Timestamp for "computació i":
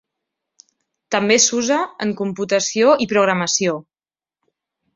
2.23-3.09